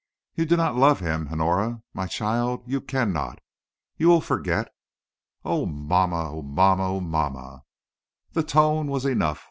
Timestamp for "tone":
8.41-8.87